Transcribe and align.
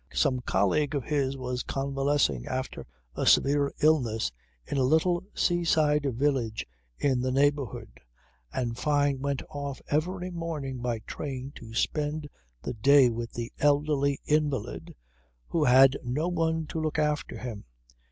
Some 0.15 0.39
colleague 0.41 0.95
of 0.95 1.03
his 1.03 1.37
was 1.37 1.61
convalescing 1.61 2.47
after 2.47 2.87
a 3.15 3.27
severe 3.27 3.71
illness 3.83 4.31
in 4.65 4.79
a 4.79 4.83
little 4.83 5.23
seaside 5.35 6.11
village 6.15 6.65
in 6.97 7.21
the 7.21 7.31
neighbourhood 7.31 7.99
and 8.51 8.75
Fyne 8.75 9.19
went 9.19 9.43
off 9.51 9.79
every 9.91 10.31
morning 10.31 10.79
by 10.79 11.03
train 11.05 11.51
to 11.57 11.75
spend 11.75 12.27
the 12.63 12.73
day 12.73 13.11
with 13.11 13.33
the 13.33 13.51
elderly 13.59 14.19
invalid 14.25 14.95
who 15.49 15.65
had 15.65 15.95
no 16.03 16.27
one 16.29 16.65
to 16.65 16.81
look 16.81 16.97
after 16.97 17.37
him. 17.37 17.65